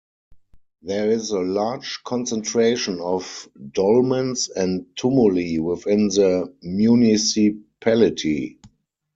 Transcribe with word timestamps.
There 0.81 1.11
is 1.11 1.29
a 1.29 1.41
large 1.41 1.99
concentration 2.03 2.99
of 3.01 3.47
dolmens 3.73 4.49
and 4.49 4.87
tumuli 4.97 5.59
within 5.59 6.07
the 6.07 6.51
municipality. 6.63 8.57